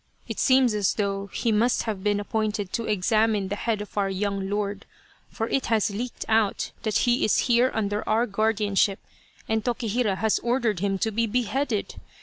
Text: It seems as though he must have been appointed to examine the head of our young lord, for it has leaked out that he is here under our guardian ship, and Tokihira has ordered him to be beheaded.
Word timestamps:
It 0.27 0.39
seems 0.39 0.73
as 0.73 0.95
though 0.95 1.27
he 1.27 1.51
must 1.51 1.83
have 1.83 2.03
been 2.03 2.19
appointed 2.19 2.73
to 2.73 2.85
examine 2.87 3.49
the 3.49 3.55
head 3.55 3.81
of 3.83 3.95
our 3.99 4.09
young 4.09 4.49
lord, 4.49 4.87
for 5.29 5.47
it 5.47 5.67
has 5.67 5.91
leaked 5.91 6.25
out 6.27 6.71
that 6.81 6.97
he 7.05 7.23
is 7.23 7.37
here 7.45 7.69
under 7.75 8.03
our 8.09 8.25
guardian 8.25 8.73
ship, 8.73 8.97
and 9.47 9.63
Tokihira 9.63 10.15
has 10.15 10.39
ordered 10.39 10.79
him 10.79 10.97
to 10.97 11.11
be 11.11 11.27
beheaded. 11.27 12.01